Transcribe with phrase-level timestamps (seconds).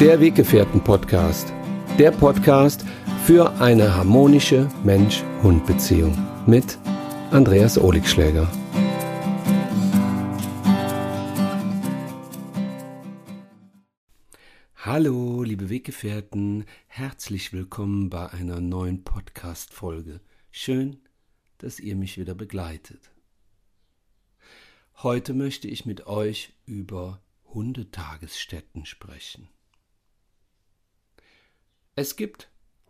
[0.00, 1.52] Der Weggefährten-Podcast.
[1.98, 2.86] Der Podcast
[3.26, 6.78] für eine harmonische Mensch-Hund-Beziehung mit
[7.30, 8.50] Andreas Oligschläger.
[14.76, 20.22] Hallo, liebe Weggefährten, herzlich willkommen bei einer neuen Podcast-Folge.
[20.50, 21.02] Schön,
[21.58, 23.10] dass ihr mich wieder begleitet.
[25.02, 27.20] Heute möchte ich mit euch über
[27.52, 29.50] Hundetagesstätten sprechen.
[31.96, 32.48] Es gibt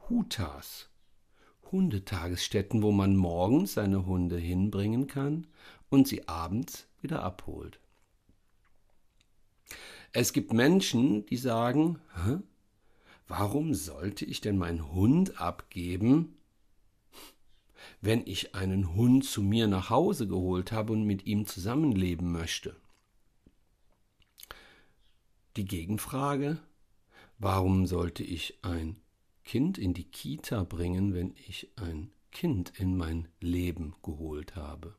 [0.08, 0.88] Hutas,
[1.72, 5.46] Hundetagesstätten, wo man morgens seine Hunde hinbringen kann
[5.88, 7.80] und sie abends wieder abholt.
[10.12, 12.38] Es gibt Menschen, die sagen, Hä?
[13.26, 16.36] warum sollte ich denn meinen Hund abgeben,
[18.00, 22.76] wenn ich einen Hund zu mir nach Hause geholt habe und mit ihm zusammenleben möchte?
[25.56, 26.58] Die Gegenfrage,
[27.40, 29.00] warum sollte ich ein
[29.42, 34.94] Kind in die Kita bringen, wenn ich ein Kind in mein Leben geholt habe?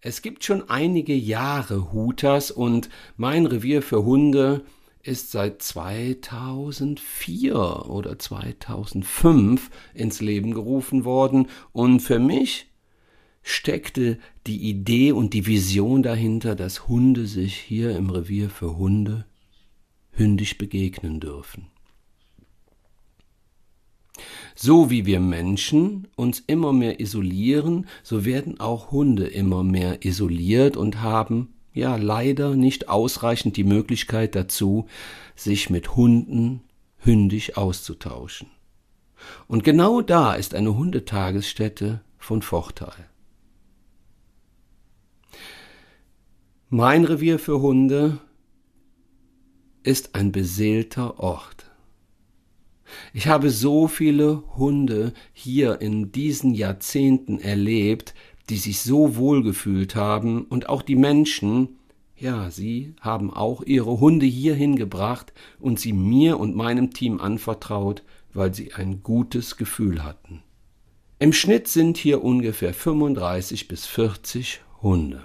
[0.00, 4.64] Es gibt schon einige Jahre Hutas und mein Revier für Hunde
[5.02, 7.54] ist seit 2004
[7.86, 12.69] oder 2005 ins Leben gerufen worden und für mich
[13.42, 19.26] steckte die Idee und die Vision dahinter, dass Hunde sich hier im Revier für Hunde
[20.12, 21.68] hündisch begegnen dürfen.
[24.54, 30.76] So wie wir Menschen uns immer mehr isolieren, so werden auch Hunde immer mehr isoliert
[30.76, 34.86] und haben ja leider nicht ausreichend die Möglichkeit dazu,
[35.34, 36.62] sich mit Hunden
[36.98, 38.48] hündisch auszutauschen.
[39.46, 43.09] Und genau da ist eine Hundetagesstätte von Vorteil.
[46.72, 48.20] Mein Revier für Hunde
[49.82, 51.68] ist ein beseelter Ort.
[53.12, 58.14] Ich habe so viele Hunde hier in diesen Jahrzehnten erlebt,
[58.50, 61.80] die sich so wohlgefühlt haben und auch die Menschen,
[62.16, 68.04] ja, sie haben auch ihre Hunde hierhin gebracht und sie mir und meinem Team anvertraut,
[68.32, 70.44] weil sie ein gutes Gefühl hatten.
[71.18, 75.24] Im Schnitt sind hier ungefähr 35 bis 40 Hunde.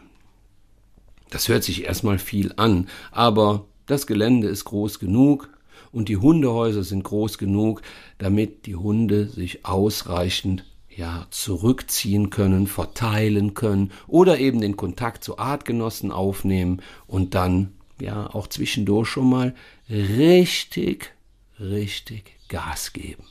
[1.35, 5.49] Das hört sich erstmal viel an, aber das Gelände ist groß genug,
[5.91, 7.81] und die Hundehäuser sind groß genug,
[8.19, 15.37] damit die Hunde sich ausreichend ja, zurückziehen können, verteilen können oder eben den Kontakt zu
[15.37, 19.55] Artgenossen aufnehmen und dann ja auch zwischendurch schon mal
[19.89, 21.11] richtig,
[21.59, 23.25] richtig Gas geben.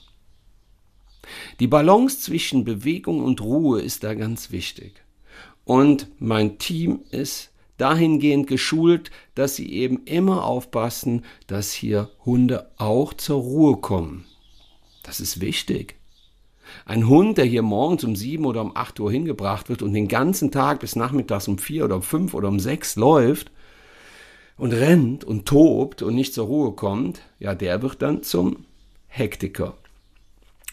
[1.58, 4.92] Die Balance zwischen Bewegung und Ruhe ist da ganz wichtig.
[5.64, 13.14] Und mein Team ist dahingehend geschult, dass sie eben immer aufpassen, dass hier Hunde auch
[13.14, 14.24] zur Ruhe kommen.
[15.02, 15.96] Das ist wichtig.
[16.86, 20.08] Ein Hund, der hier morgens um sieben oder um acht Uhr hingebracht wird und den
[20.08, 23.50] ganzen Tag bis nachmittags um vier oder um fünf oder um sechs läuft
[24.56, 28.64] und rennt und tobt und nicht zur Ruhe kommt, ja, der wird dann zum
[29.08, 29.76] Hektiker.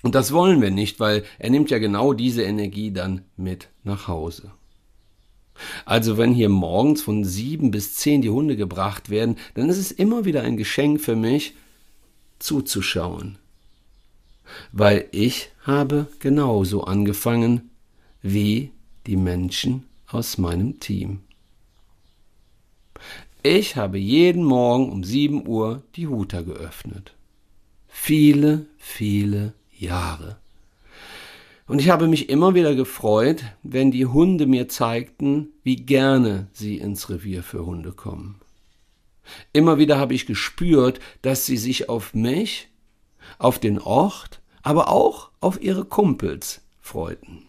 [0.02, 4.08] Und das wollen wir nicht, weil er nimmt ja genau diese Energie dann mit nach
[4.08, 4.52] Hause.
[5.86, 9.92] Also wenn hier morgens von sieben bis zehn die Hunde gebracht werden, dann ist es
[9.92, 11.54] immer wieder ein Geschenk für mich,
[12.40, 13.38] zuzuschauen.
[14.72, 17.70] Weil ich habe genauso angefangen
[18.22, 18.72] wie
[19.08, 21.22] die Menschen aus meinem Team.
[23.44, 27.14] Ich habe jeden Morgen um sieben Uhr die Huter geöffnet.
[27.88, 30.38] Viele, viele Jahre.
[31.72, 36.78] Und ich habe mich immer wieder gefreut, wenn die Hunde mir zeigten, wie gerne sie
[36.78, 38.42] ins Revier für Hunde kommen.
[39.54, 42.68] Immer wieder habe ich gespürt, dass sie sich auf mich,
[43.40, 47.44] auf den Ort, aber auch auf ihre Kumpels freuten.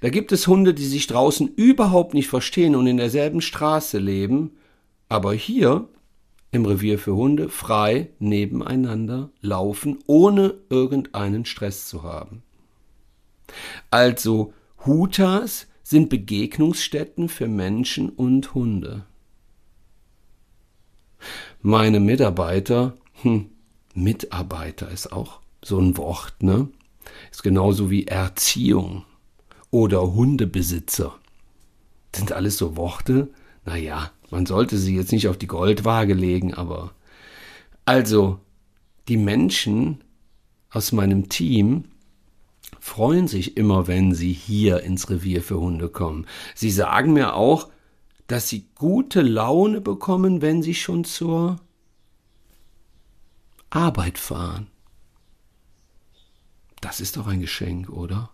[0.00, 4.52] Da gibt es Hunde, die sich draußen überhaupt nicht verstehen und in derselben Straße leben,
[5.08, 5.88] aber hier
[6.50, 12.42] im Revier für Hunde frei nebeneinander laufen, ohne irgendeinen Stress zu haben.
[13.90, 14.52] Also
[14.86, 19.04] Hutas sind Begegnungsstätten für Menschen und Hunde.
[21.60, 23.50] Meine Mitarbeiter, hm,
[23.94, 26.68] Mitarbeiter ist auch so ein Wort, ne?
[27.32, 29.04] Ist genauso wie Erziehung
[29.70, 31.18] oder Hundebesitzer.
[32.14, 33.30] Sind alles so Worte?
[33.64, 36.92] Naja, man sollte sie jetzt nicht auf die Goldwaage legen, aber
[37.84, 38.40] also
[39.08, 40.04] die Menschen
[40.70, 41.84] aus meinem Team
[42.80, 46.26] freuen sich immer, wenn sie hier ins Revier für Hunde kommen.
[46.54, 47.68] Sie sagen mir auch,
[48.26, 51.58] dass sie gute Laune bekommen, wenn sie schon zur
[53.70, 54.66] Arbeit fahren.
[56.80, 58.30] Das ist doch ein Geschenk, oder?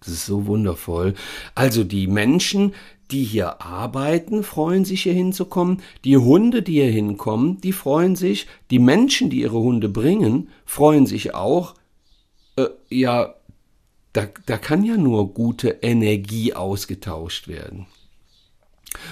[0.00, 1.14] Das ist so wundervoll.
[1.54, 2.74] Also die Menschen,
[3.10, 5.82] die hier arbeiten, freuen sich hier hinzukommen.
[6.04, 8.46] Die Hunde, die hier hinkommen, die freuen sich.
[8.70, 11.74] Die Menschen, die ihre Hunde bringen, freuen sich auch.
[12.56, 13.34] Äh, ja,
[14.12, 17.86] da, da kann ja nur gute Energie ausgetauscht werden.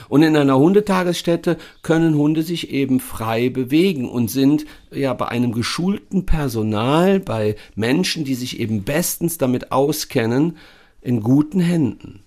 [0.09, 5.53] Und in einer Hundetagesstätte können Hunde sich eben frei bewegen und sind ja bei einem
[5.53, 10.57] geschulten Personal, bei Menschen, die sich eben bestens damit auskennen,
[11.01, 12.23] in guten Händen.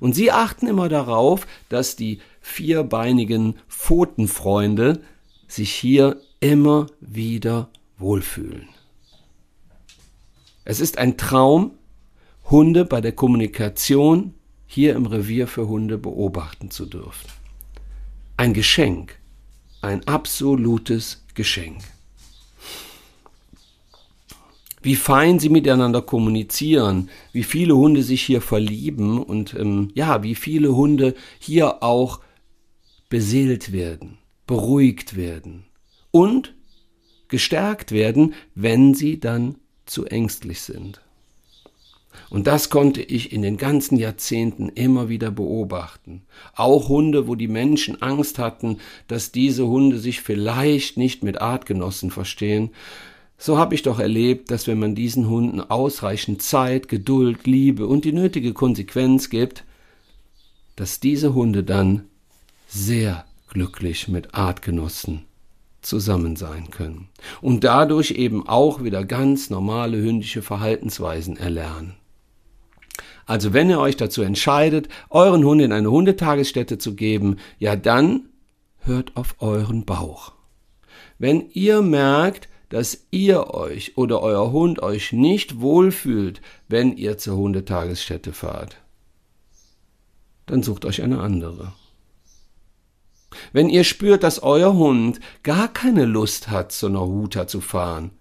[0.00, 5.00] Und sie achten immer darauf, dass die vierbeinigen Pfotenfreunde
[5.48, 7.68] sich hier immer wieder
[7.98, 8.68] wohlfühlen.
[10.64, 11.72] Es ist ein Traum,
[12.50, 14.34] Hunde bei der Kommunikation
[14.66, 17.28] hier im Revier für Hunde beobachten zu dürfen.
[18.36, 19.18] Ein Geschenk,
[19.80, 21.82] ein absolutes Geschenk
[24.82, 30.34] wie fein sie miteinander kommunizieren, wie viele Hunde sich hier verlieben und ähm, ja, wie
[30.34, 32.20] viele Hunde hier auch
[33.08, 35.64] beseelt werden, beruhigt werden
[36.10, 36.54] und
[37.28, 39.56] gestärkt werden, wenn sie dann
[39.86, 41.00] zu ängstlich sind.
[42.28, 46.22] Und das konnte ich in den ganzen Jahrzehnten immer wieder beobachten.
[46.54, 52.10] Auch Hunde, wo die Menschen Angst hatten, dass diese Hunde sich vielleicht nicht mit Artgenossen
[52.10, 52.70] verstehen,
[53.42, 58.04] so habe ich doch erlebt, dass wenn man diesen Hunden ausreichend Zeit, Geduld, Liebe und
[58.04, 59.64] die nötige Konsequenz gibt,
[60.76, 62.04] dass diese Hunde dann
[62.68, 65.24] sehr glücklich mit Artgenossen
[65.80, 67.08] zusammen sein können
[67.40, 71.96] und dadurch eben auch wieder ganz normale hündische Verhaltensweisen erlernen.
[73.26, 78.28] Also wenn ihr euch dazu entscheidet, euren Hund in eine Hundetagesstätte zu geben, ja dann
[78.84, 80.30] hört auf euren Bauch.
[81.18, 87.36] Wenn ihr merkt, dass ihr euch oder euer Hund euch nicht wohlfühlt, wenn ihr zur
[87.36, 88.78] Hundetagesstätte fahrt,
[90.46, 91.74] dann sucht euch eine andere.
[93.52, 98.12] Wenn ihr spürt, dass euer Hund gar keine Lust hat, zu einer Huter zu fahren,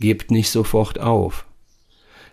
[0.00, 1.46] gebt nicht sofort auf.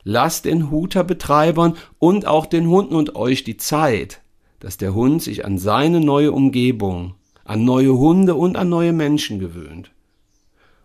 [0.04, 4.22] Lasst den Huterbetreibern und auch den Hunden und euch die Zeit,
[4.60, 7.14] dass der Hund sich an seine neue Umgebung,
[7.46, 9.92] an neue Hunde und an neue Menschen gewöhnt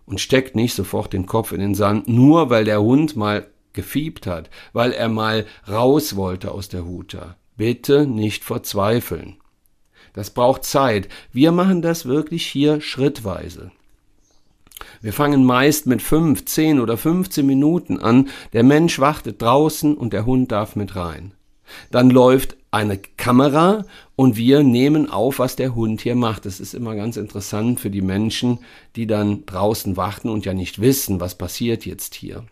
[0.07, 4.27] und steckt nicht sofort den Kopf in den Sand, nur weil der Hund mal gefiebt
[4.27, 7.37] hat, weil er mal raus wollte aus der Huter.
[7.57, 9.37] Bitte nicht verzweifeln.
[10.15, 11.09] Das braucht Zeit.
[11.33, 13.71] Wir machen das wirklich hier schrittweise.
[15.01, 18.29] Wir fangen meist mit fünf, zehn oder 15 Minuten an.
[18.53, 21.33] Der Mensch wartet draußen und der Hund darf mit rein.
[21.91, 23.85] Dann läuft eine Kamera
[24.15, 26.47] und wir nehmen auf, was der Hund hier macht.
[26.47, 28.61] Das ist immer ganz interessant für die Menschen,
[28.95, 32.45] die dann draußen warten und ja nicht wissen, was passiert jetzt hier.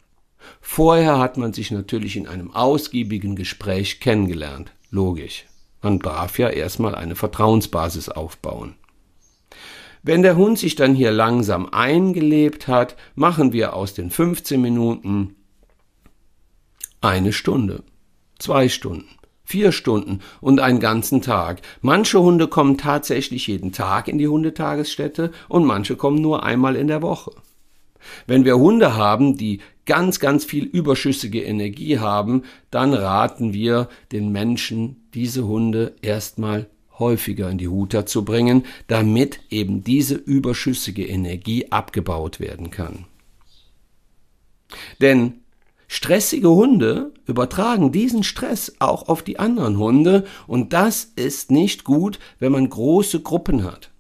[0.61, 4.73] Vorher hat man sich natürlich in einem ausgiebigen Gespräch kennengelernt.
[4.91, 5.45] Logisch.
[5.81, 8.75] Man darf ja erstmal eine Vertrauensbasis aufbauen.
[10.03, 15.37] Wenn der Hund sich dann hier langsam eingelebt hat, machen wir aus den 15 Minuten
[17.01, 17.85] eine Stunde
[18.41, 19.09] zwei Stunden,
[19.45, 21.61] vier Stunden und einen ganzen Tag.
[21.83, 26.89] Manche Hunde kommen tatsächlich jeden Tag in die Hundetagesstätte und manche kommen nur einmal in
[26.89, 27.33] der Woche.
[28.27, 34.33] Wenn wir Hunde haben, die ganz, ganz viel überschüssige Energie haben, dann raten wir den
[34.33, 41.71] Menschen, diese Hunde erstmal häufiger in die Huter zu bringen, damit eben diese überschüssige Energie
[41.71, 43.07] abgebaut werden kann.
[45.01, 45.44] Denn
[45.89, 52.19] Stressige Hunde übertragen diesen Stress auch auf die anderen Hunde und das ist nicht gut,
[52.39, 53.91] wenn man große Gruppen hat.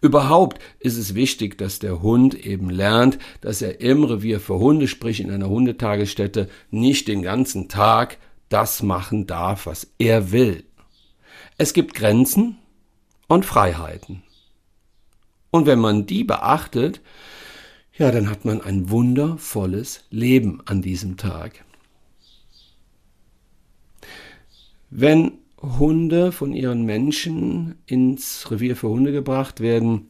[0.00, 4.88] Überhaupt ist es wichtig, dass der Hund eben lernt, dass er im Revier für Hunde,
[4.88, 10.64] sprich in einer Hundetagesstätte, nicht den ganzen Tag das machen darf, was er will.
[11.58, 12.56] Es gibt Grenzen
[13.28, 14.22] und Freiheiten.
[15.50, 17.00] Und wenn man die beachtet,
[17.96, 21.64] ja, dann hat man ein wundervolles Leben an diesem Tag.
[24.90, 30.08] Wenn Hunde von ihren Menschen ins Revier für Hunde gebracht werden,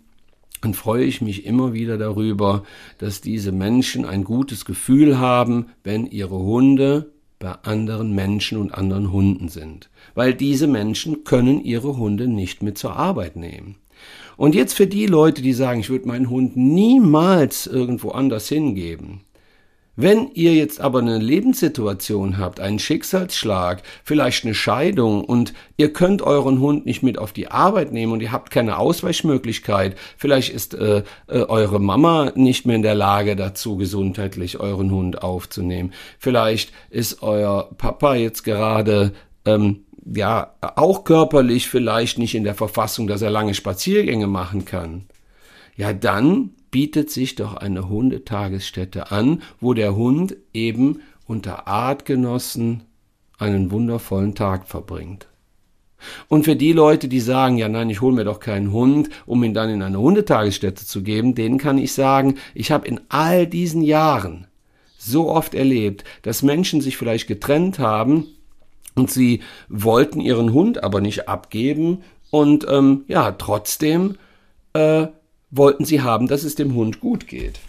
[0.62, 2.64] dann freue ich mich immer wieder darüber,
[2.98, 9.12] dass diese Menschen ein gutes Gefühl haben, wenn ihre Hunde bei anderen Menschen und anderen
[9.12, 9.90] Hunden sind.
[10.14, 13.76] Weil diese Menschen können ihre Hunde nicht mit zur Arbeit nehmen.
[14.36, 19.20] Und jetzt für die Leute, die sagen, ich würde meinen Hund niemals irgendwo anders hingeben.
[19.96, 26.20] Wenn ihr jetzt aber eine Lebenssituation habt, einen Schicksalsschlag, vielleicht eine Scheidung und ihr könnt
[26.20, 30.74] euren Hund nicht mit auf die Arbeit nehmen und ihr habt keine Ausweichmöglichkeit, vielleicht ist
[30.74, 36.72] äh, äh, eure Mama nicht mehr in der Lage dazu, gesundheitlich euren Hund aufzunehmen, vielleicht
[36.90, 39.12] ist euer Papa jetzt gerade
[39.44, 45.06] ähm, ja auch körperlich vielleicht nicht in der Verfassung, dass er lange Spaziergänge machen kann.
[45.76, 52.82] Ja, dann bietet sich doch eine Hundetagesstätte an, wo der Hund eben unter Artgenossen
[53.38, 55.26] einen wundervollen Tag verbringt.
[56.28, 59.42] Und für die Leute, die sagen, ja nein, ich hole mir doch keinen Hund, um
[59.42, 63.46] ihn dann in eine Hundetagesstätte zu geben, denen kann ich sagen, ich habe in all
[63.46, 64.46] diesen Jahren
[64.98, 68.26] so oft erlebt, dass Menschen sich vielleicht getrennt haben
[68.94, 74.16] und sie wollten ihren Hund aber nicht abgeben und ähm, ja, trotzdem
[74.72, 75.06] äh,
[75.50, 77.60] wollten sie haben, dass es dem Hund gut geht.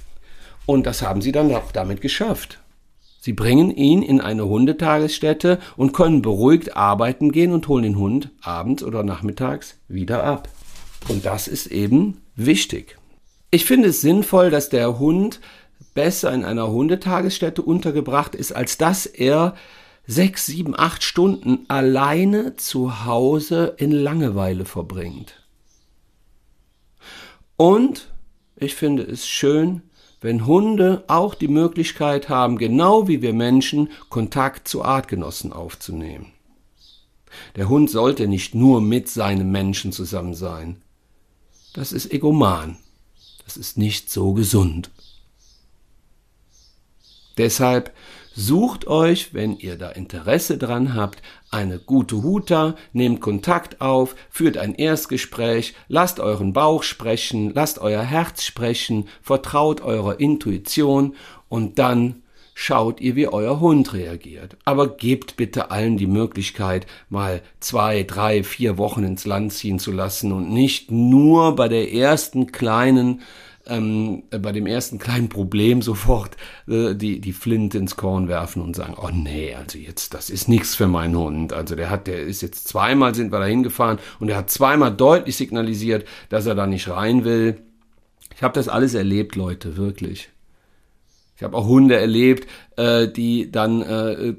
[0.66, 2.60] Und das haben sie dann auch damit geschafft.
[3.22, 8.30] Sie bringen ihn in eine Hundetagesstätte und können beruhigt arbeiten gehen und holen den Hund
[8.42, 10.50] abends oder nachmittags wieder ab.
[11.08, 12.98] Und das ist eben wichtig.
[13.52, 15.40] Ich finde es sinnvoll, dass der Hund
[15.94, 19.56] besser in einer Hundetagesstätte untergebracht ist, als dass er
[20.08, 25.46] sechs, sieben, acht Stunden alleine zu Hause in Langeweile verbringt.
[27.58, 28.12] Und
[28.56, 29.82] ich finde es schön,
[30.22, 36.32] wenn Hunde auch die Möglichkeit haben, genau wie wir Menschen, Kontakt zu Artgenossen aufzunehmen.
[37.56, 40.82] Der Hund sollte nicht nur mit seinem Menschen zusammen sein.
[41.74, 42.78] Das ist egoman.
[43.44, 44.90] Das ist nicht so gesund.
[47.38, 47.94] Deshalb
[48.38, 54.58] Sucht euch, wenn ihr da Interesse dran habt, eine gute Huta, nehmt Kontakt auf, führt
[54.58, 61.16] ein Erstgespräch, lasst euren Bauch sprechen, lasst euer Herz sprechen, vertraut eurer Intuition
[61.48, 62.24] und dann
[62.54, 64.58] schaut ihr, wie euer Hund reagiert.
[64.66, 69.94] Aber gebt bitte allen die Möglichkeit, mal zwei, drei, vier Wochen ins Land ziehen zu
[69.94, 73.22] lassen und nicht nur bei der ersten kleinen
[73.68, 78.76] ähm, bei dem ersten kleinen Problem sofort äh, die, die Flinte ins Korn werfen und
[78.76, 81.54] sagen, oh nee, also jetzt, das ist nichts für meinen Hund.
[81.54, 84.96] Also der hat, der ist jetzt zweimal sind wir da hingefahren und er hat zweimal
[84.96, 87.62] deutlich signalisiert, dass er da nicht rein will.
[88.36, 90.30] Ich habe das alles erlebt, Leute, wirklich.
[91.38, 94.34] Ich habe auch Hunde erlebt, äh, die dann äh,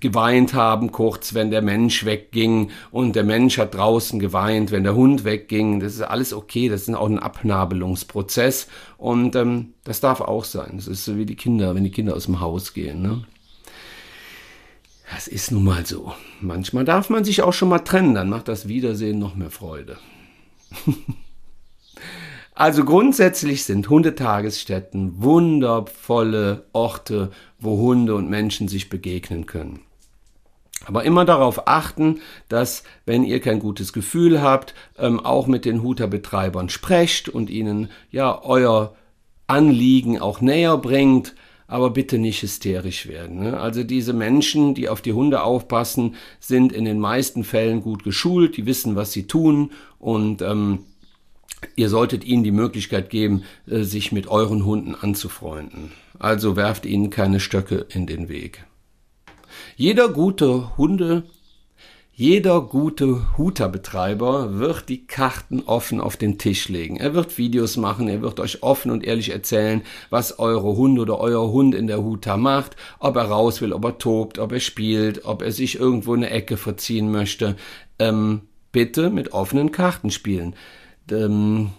[0.00, 2.70] geweint haben, kurz, wenn der Mensch wegging.
[2.90, 5.80] Und der Mensch hat draußen geweint, wenn der Hund wegging.
[5.80, 8.68] Das ist alles okay, das ist auch ein Abnabelungsprozess.
[8.96, 10.72] Und ähm, das darf auch sein.
[10.76, 13.02] Das ist so wie die Kinder, wenn die Kinder aus dem Haus gehen.
[13.02, 13.24] Ne?
[15.12, 16.14] Das ist nun mal so.
[16.40, 19.98] Manchmal darf man sich auch schon mal trennen, dann macht das Wiedersehen noch mehr Freude.
[22.54, 29.80] Also grundsätzlich sind Hundetagesstätten wundervolle Orte, wo Hunde und Menschen sich begegnen können.
[30.84, 35.82] Aber immer darauf achten, dass, wenn ihr kein gutes Gefühl habt, ähm, auch mit den
[35.82, 38.94] Huterbetreibern sprecht und ihnen ja euer
[39.46, 41.34] Anliegen auch näher bringt,
[41.68, 43.40] aber bitte nicht hysterisch werden.
[43.40, 43.58] Ne?
[43.58, 48.56] Also diese Menschen, die auf die Hunde aufpassen, sind in den meisten Fällen gut geschult,
[48.56, 50.80] die wissen, was sie tun und ähm,
[51.76, 55.92] Ihr solltet ihnen die Möglichkeit geben, äh, sich mit euren Hunden anzufreunden.
[56.18, 58.64] Also werft ihnen keine Stöcke in den Weg.
[59.76, 61.24] Jeder gute Hunde,
[62.14, 66.98] jeder gute Huterbetreiber wird die Karten offen auf den Tisch legen.
[66.98, 71.18] Er wird Videos machen, er wird euch offen und ehrlich erzählen, was eure Hunde oder
[71.18, 74.60] euer Hund in der Huta macht, ob er raus will, ob er tobt, ob er
[74.60, 77.56] spielt, ob er sich irgendwo in eine Ecke verziehen möchte.
[77.98, 78.42] Ähm,
[78.72, 80.54] bitte mit offenen Karten spielen
[81.10, 81.70] ähm,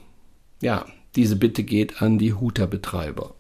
[0.62, 3.36] ja, diese Bitte geht an die Huterbetreiber.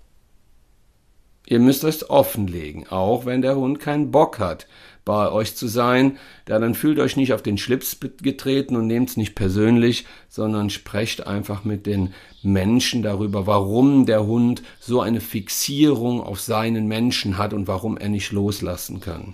[1.46, 4.68] Ihr müsst es offenlegen, auch wenn der Hund keinen Bock hat,
[5.04, 6.18] bei euch zu sein.
[6.48, 10.70] Ja, dann fühlt euch nicht auf den Schlips getreten und nehmt es nicht persönlich, sondern
[10.70, 12.14] sprecht einfach mit den
[12.44, 18.10] Menschen darüber, warum der Hund so eine Fixierung auf seinen Menschen hat und warum er
[18.10, 19.34] nicht loslassen kann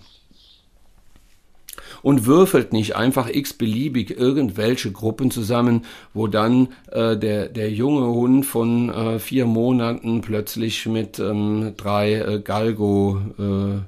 [2.01, 8.46] und würfelt nicht einfach x-beliebig irgendwelche Gruppen zusammen, wo dann äh, der, der junge Hund
[8.46, 13.81] von äh, vier Monaten plötzlich mit ähm, drei äh, Galgo äh,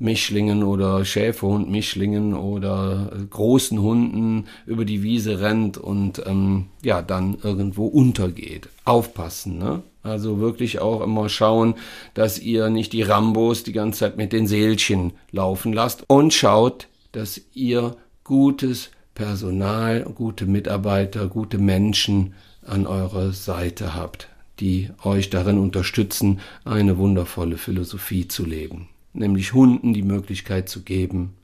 [0.00, 7.36] Mischlingen oder Schäferhund-Mischlingen oder äh, großen Hunden über die Wiese rennt und ähm, ja dann
[7.42, 8.68] irgendwo untergeht.
[8.84, 9.82] Aufpassen, ne?
[10.02, 11.74] Also wirklich auch immer schauen,
[12.14, 16.88] dass ihr nicht die Rambos die ganze Zeit mit den Seelchen laufen lasst und schaut,
[17.12, 24.28] dass ihr gutes Personal, gute Mitarbeiter, gute Menschen an eurer Seite habt,
[24.60, 31.34] die euch darin unterstützen, eine wundervolle Philosophie zu leben, nämlich Hunden die Möglichkeit zu geben,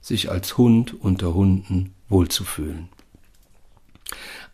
[0.00, 2.88] sich als Hund unter Hunden wohlzufühlen.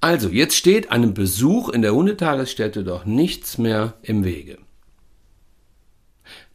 [0.00, 4.58] Also, jetzt steht einem Besuch in der Hundetagesstätte doch nichts mehr im Wege.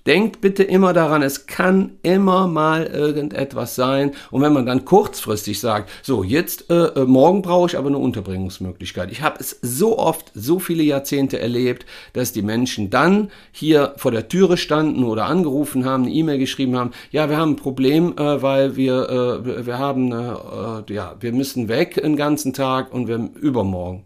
[0.05, 4.11] Denkt bitte immer daran, es kann immer mal irgendetwas sein.
[4.31, 7.97] Und wenn man dann kurzfristig sagt, so jetzt äh, äh morgen brauche ich aber eine
[7.97, 9.11] Unterbringungsmöglichkeit.
[9.11, 14.11] Ich habe es so oft, so viele Jahrzehnte erlebt, dass die Menschen dann hier vor
[14.11, 18.17] der Türe standen oder angerufen haben, eine E-Mail geschrieben haben, ja, wir haben ein Problem,
[18.17, 23.09] äh, weil wir, äh, wir haben, äh, ja, wir müssen weg den ganzen Tag und
[23.09, 24.05] wir übermorgen.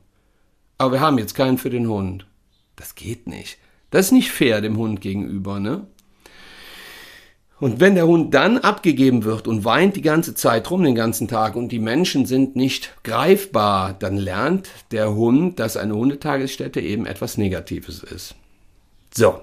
[0.80, 2.26] Aber wir haben jetzt keinen für den Hund.
[2.76, 3.60] Das geht nicht.
[3.94, 5.86] Das ist nicht fair dem Hund gegenüber, ne?
[7.60, 11.28] Und wenn der Hund dann abgegeben wird und weint die ganze Zeit rum den ganzen
[11.28, 17.06] Tag und die Menschen sind nicht greifbar, dann lernt der Hund, dass eine Hundetagesstätte eben
[17.06, 18.34] etwas Negatives ist.
[19.14, 19.42] So,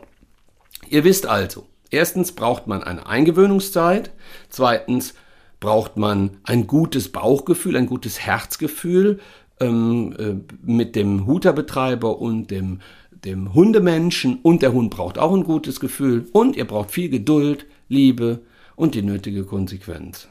[0.89, 4.11] ihr wisst also, erstens braucht man eine Eingewöhnungszeit,
[4.49, 5.15] zweitens
[5.61, 9.21] braucht man ein gutes Bauchgefühl, ein gutes Herzgefühl
[9.61, 10.35] ähm, äh,
[10.69, 12.81] mit dem Huterbetreiber und dem,
[13.25, 17.67] dem Hundemenschen und der Hund braucht auch ein gutes Gefühl und ihr braucht viel Geduld,
[17.89, 18.41] Liebe
[18.77, 20.29] und die nötige Konsequenz.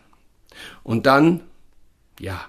[0.83, 1.41] Und dann,
[2.19, 2.41] ja,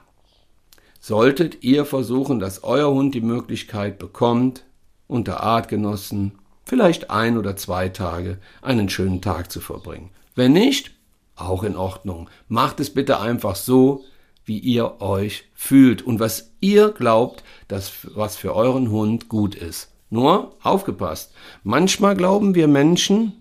[0.99, 4.65] solltet ihr versuchen, dass euer Hund die Möglichkeit bekommt,
[5.07, 6.33] unter Artgenossen
[6.65, 10.11] vielleicht ein oder zwei Tage einen schönen Tag zu verbringen.
[10.35, 10.93] Wenn nicht,
[11.41, 12.29] auch in Ordnung.
[12.49, 14.05] Macht es bitte einfach so,
[14.45, 19.91] wie ihr euch fühlt und was ihr glaubt, dass was für euren Hund gut ist.
[20.11, 21.33] Nur aufgepasst.
[21.62, 23.33] Manchmal glauben wir Menschen,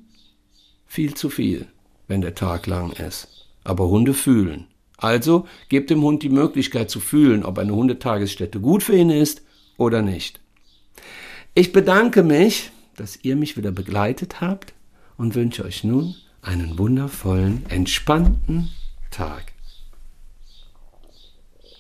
[0.86, 1.68] viel zu viel,
[2.08, 3.48] wenn der Tag lang ist.
[3.64, 4.68] Aber Hunde fühlen.
[4.98, 9.42] Also gebt dem Hund die Möglichkeit zu fühlen, ob eine Hundetagesstätte gut für ihn ist
[9.78, 10.40] oder nicht.
[11.54, 14.74] Ich bedanke mich, dass ihr mich wieder begleitet habt
[15.18, 18.70] und wünsche euch nun einen wundervollen, entspannten
[19.10, 19.54] Tag.